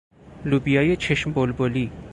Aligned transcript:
لوبیای 0.45 0.95
چشم 0.97 1.31
بلبلی 1.33 1.91